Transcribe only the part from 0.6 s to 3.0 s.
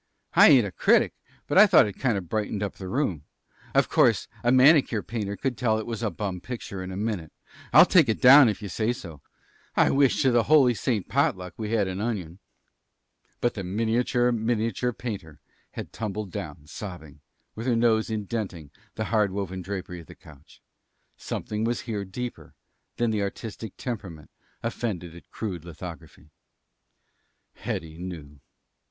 a critic; but I thought it kind of brightened up the